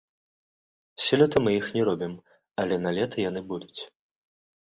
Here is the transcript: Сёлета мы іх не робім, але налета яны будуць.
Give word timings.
Сёлета 1.07 1.37
мы 1.45 1.51
іх 1.59 1.67
не 1.75 1.83
робім, 1.91 2.13
але 2.63 2.75
налета 2.85 3.17
яны 3.29 3.41
будуць. 3.51 3.81